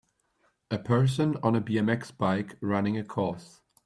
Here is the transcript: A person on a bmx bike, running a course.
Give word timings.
A 0.71 0.79
person 0.79 1.37
on 1.43 1.55
a 1.55 1.61
bmx 1.61 2.17
bike, 2.17 2.57
running 2.59 2.97
a 2.97 3.03
course. 3.03 3.61